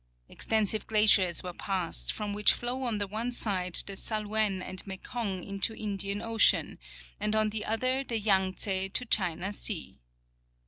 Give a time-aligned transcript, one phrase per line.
[0.29, 5.43] Extensive glaciers were passed, from which flow on the one side the Salouen and Mekong
[5.43, 6.79] into Indian ocean,
[7.19, 10.01] and on the other the Yang tse to China sea.